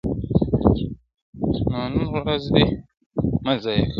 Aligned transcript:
نو 1.69 1.81
نن 1.93 2.07
ورځ 2.13 2.43
دې 2.53 2.65
مه 3.43 3.53
ضایع 3.63 3.79
کوه 3.83 3.89